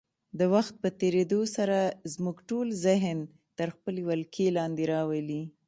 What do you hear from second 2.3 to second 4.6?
ټول ذهن تر خپلې ولکې